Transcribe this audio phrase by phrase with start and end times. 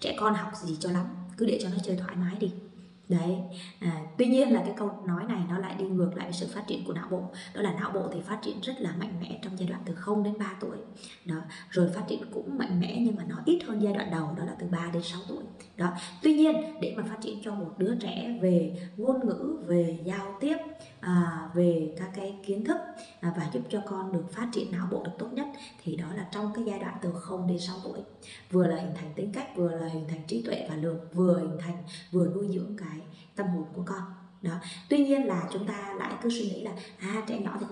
[0.00, 2.52] trẻ con học gì cho lắm cứ để cho nó chơi thoải mái đi.
[3.08, 3.36] Đấy
[3.80, 6.66] à, tuy nhiên là cái câu nói này nó lại đi ngược lại sự phát
[6.66, 7.22] triển của não bộ.
[7.54, 9.94] Đó là não bộ thì phát triển rất là mạnh mẽ trong giai đoạn từ
[9.94, 10.76] 0 đến 3 tuổi.
[11.24, 11.36] Đó
[11.70, 14.44] rồi phát triển cũng mạnh mẽ nhưng mà nó ít hơn giai đoạn đầu đó
[14.44, 15.37] là từ 3 đến 6 tuổi
[15.78, 15.92] đó.
[16.22, 20.36] Tuy nhiên để mà phát triển cho một đứa trẻ về ngôn ngữ về giao
[20.40, 20.56] tiếp
[21.00, 22.76] à, về các cái kiến thức
[23.20, 25.46] à, và giúp cho con được phát triển não bộ được tốt nhất
[25.84, 28.00] thì đó là trong cái giai đoạn từ 0 đến 6 tuổi.
[28.50, 31.38] Vừa là hình thành tính cách vừa là hình thành trí tuệ và lượng vừa
[31.38, 31.76] hình thành
[32.10, 33.00] vừa nuôi dưỡng cái
[33.36, 34.02] tâm hồn của con.
[34.42, 34.52] Đó.
[34.88, 37.66] Tuy nhiên là chúng ta lại cứ suy nghĩ là à trẻ nhỏ thì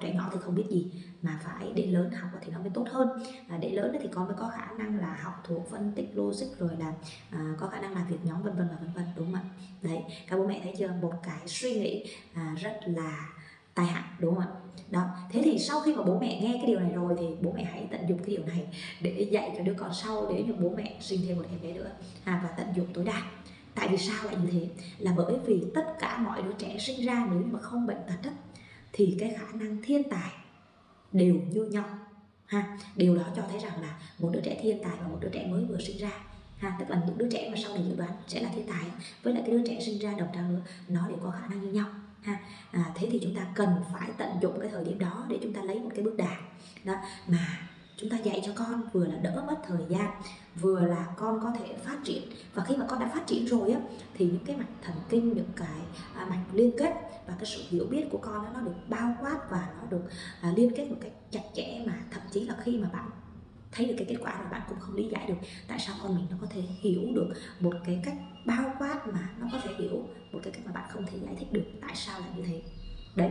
[0.00, 0.92] trẻ nhỏ thì không biết gì.
[1.22, 3.08] Mà phải để lớn học thì nó mới tốt hơn.
[3.48, 6.58] À, để lớn thì con mới có khả năng là học thuộc phân tích logic
[6.58, 6.92] rồi là
[7.30, 9.42] à, có khả năng làm việc nhóm vân vân và vân vân đúng không ạ?
[9.82, 10.90] Đấy các bố mẹ thấy chưa?
[11.02, 13.28] Một cái suy nghĩ à, rất là
[13.74, 14.48] tai hại đúng không ạ?
[14.90, 17.52] Đó thế thì sau khi mà bố mẹ nghe cái điều này rồi thì bố
[17.52, 18.66] mẹ hãy tận dụng cái điều này
[19.00, 21.72] để dạy cho đứa con sau để cho bố mẹ sinh thêm một em bé
[21.72, 21.90] nữa.
[22.24, 23.22] À, và tận dụng tối đa.
[23.74, 24.68] Tại vì sao lại như thế?
[24.98, 28.14] Là bởi vì tất cả mọi đứa trẻ sinh ra nếu mà không bệnh tật
[28.24, 28.30] đó,
[28.92, 30.30] thì cái khả năng thiên tài
[31.12, 31.98] đều như nhau
[32.46, 32.78] ha.
[32.96, 35.46] Điều đó cho thấy rằng là một đứa trẻ thiên tài và một đứa trẻ
[35.46, 36.10] mới vừa sinh ra
[36.58, 36.76] ha.
[36.78, 38.84] Tức là những đứa trẻ mà sau này dự đoán sẽ là thiên tài
[39.22, 41.60] với lại cái đứa trẻ sinh ra đồng trang lứa nó đều có khả năng
[41.60, 41.86] như nhau
[42.22, 42.38] ha.
[42.70, 45.52] À, thế thì chúng ta cần phải tận dụng cái thời điểm đó để chúng
[45.52, 46.36] ta lấy một cái bước đà
[46.84, 46.94] đó
[47.26, 50.10] mà chúng ta dạy cho con vừa là đỡ mất thời gian
[50.60, 52.22] vừa là con có thể phát triển.
[52.54, 53.80] Và khi mà con đã phát triển rồi á
[54.14, 55.80] thì những cái mạch thần kinh những cái
[56.14, 56.92] à, mạch liên kết
[57.26, 60.02] và cái sự hiểu biết của con đó, nó được bao quát và nó được
[60.40, 63.10] à, liên kết một cách chặt chẽ mà thậm chí là khi mà bạn
[63.72, 66.14] thấy được cái kết quả rồi bạn cũng không lý giải được tại sao con
[66.16, 67.28] mình nó có thể hiểu được
[67.60, 70.88] một cái cách bao quát mà nó có thể hiểu một cái cách mà bạn
[70.90, 72.62] không thể giải thích được tại sao lại như thế.
[73.14, 73.30] Đấy.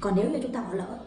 [0.00, 0.98] Còn nếu như chúng ta bỏ lỡ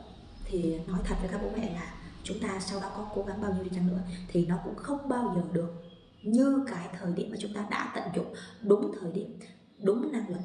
[0.46, 1.94] thì nói thật với các bố mẹ là
[2.26, 4.76] chúng ta sau đó có cố gắng bao nhiêu đi chăng nữa thì nó cũng
[4.76, 5.84] không bao giờ được
[6.24, 9.40] như cái thời điểm mà chúng ta đã tận dụng đúng thời điểm
[9.84, 10.42] đúng năng lực.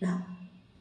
[0.00, 0.18] Đó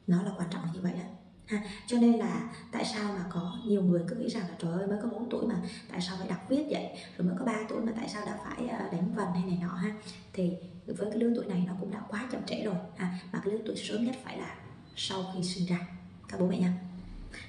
[0.07, 1.05] nó là quan trọng như vậy đó
[1.45, 4.71] ha cho nên là tại sao mà có nhiều người cứ nghĩ rằng là trời
[4.73, 5.55] ơi mới có 4 tuổi mà
[5.91, 6.87] tại sao phải đọc viết vậy?
[7.17, 9.59] Rồi mới có 3 tuổi mà tại sao đã phải ờ, đánh vần hay này
[9.61, 9.95] nọ ha?
[10.33, 10.53] Thì
[10.85, 13.19] với cái lứa tuổi này nó cũng đã quá chậm trễ rồi ha.
[13.31, 14.55] Mà cái lứa tuổi sớm nhất phải là
[14.95, 15.79] sau khi sinh ra
[16.27, 16.73] các bố mẹ nha.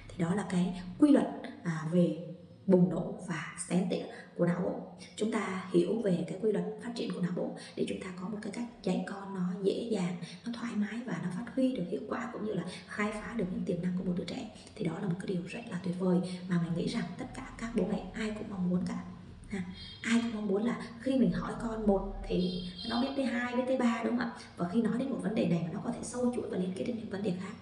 [0.08, 1.26] Thì đó là cái quy luật
[1.64, 2.34] à, về
[2.66, 4.04] bùng nổ và xén tỉa
[4.36, 4.80] của não bộ.
[5.16, 8.06] Chúng ta hiểu về cái quy luật phát triển của não bộ để chúng ta
[8.20, 10.16] có một cái cách dạy con nó dễ dàng,
[10.46, 13.34] nó thoải mái và nó phát huy được hiệu quả cũng như là khai phá
[13.36, 14.50] được những tiềm năng của một đứa trẻ.
[14.74, 17.26] Thì đó là một cái điều rất là tuyệt vời mà mình nghĩ rằng tất
[17.34, 19.04] cả các bố mẹ ai cũng mong muốn cả.
[19.48, 19.62] Ha.
[20.02, 23.56] ai cũng mong muốn là khi mình hỏi con một thì nó biết tới hai,
[23.56, 24.32] biết tới ba, đúng không ạ?
[24.56, 26.72] Và khi nói đến một vấn đề này nó có thể sâu chuỗi và liên
[26.74, 27.54] kết đến những vấn đề khác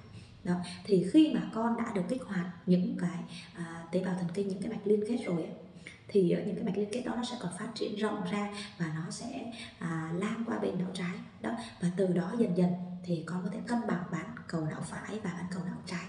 [0.45, 0.55] đó
[0.85, 3.19] thì khi mà con đã được kích hoạt những cái
[3.55, 5.53] à, tế bào thần kinh những cái mạch liên kết rồi ấy,
[6.09, 8.49] thì ờ, những cái mạch liên kết đó nó sẽ còn phát triển rộng ra
[8.79, 11.17] và nó sẽ à, lan qua bên não trái.
[11.41, 12.73] Đó và từ đó dần dần
[13.05, 16.05] thì con có thể cân bằng bán cầu não phải và bán cầu não trái.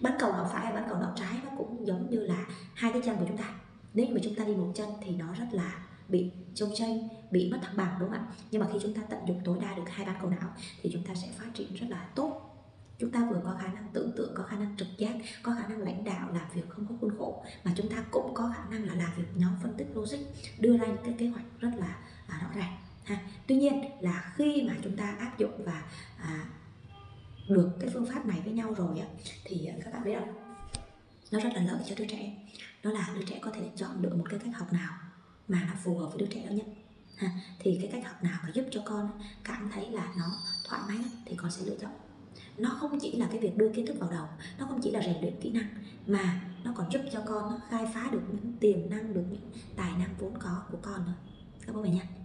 [0.00, 2.92] Bán cầu não phải và bán cầu não trái nó cũng giống như là hai
[2.92, 3.54] cái chân của chúng ta.
[3.94, 7.50] Nếu mà chúng ta đi một chân thì nó rất là bị trông chênh bị
[7.50, 8.34] mất thăng bằng đúng không ạ?
[8.50, 10.50] Nhưng mà khi chúng ta tận dụng tối đa được hai bán cầu não
[10.82, 12.51] thì chúng ta sẽ phát triển rất là tốt
[12.98, 15.68] chúng ta vừa có khả năng tưởng tượng có khả năng trực giác có khả
[15.68, 18.64] năng lãnh đạo làm việc không có khuôn khổ mà chúng ta cũng có khả
[18.70, 20.18] năng là làm việc nhóm phân tích logic
[20.58, 23.18] đưa ra những cái kế hoạch rất là à, rõ ràng ha.
[23.46, 25.82] Tuy nhiên là khi mà chúng ta áp dụng và
[26.18, 26.44] à,
[27.48, 29.06] được cái phương pháp này với nhau rồi á
[29.44, 30.34] thì à, các bạn biết không?
[31.32, 32.48] Nó rất là lợi cho đứa trẻ.
[32.82, 34.92] Đó là đứa trẻ có thể chọn được một cái cách học nào
[35.48, 36.66] mà nó phù hợp với đứa trẻ đó nhất
[37.16, 37.30] ha.
[37.58, 39.10] Thì cái cách học nào mà giúp cho con
[39.44, 40.24] cảm thấy là nó
[40.68, 41.90] thoải mái thì con sẽ lựa chọn
[42.58, 44.26] nó không chỉ là cái việc đưa kiến thức vào đầu,
[44.58, 45.66] nó không chỉ là rèn luyện kỹ năng,
[46.06, 49.50] mà nó còn giúp cho con nó khai phá được những tiềm năng, được những
[49.76, 51.12] tài năng vốn có của con nữa.
[51.66, 52.21] Các bố mẹ nha.